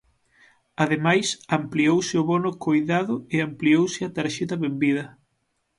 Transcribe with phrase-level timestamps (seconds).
[0.83, 1.27] Ademais,
[1.59, 5.05] ampliouse o bono coidado e ampliouse a tarxeta benvida.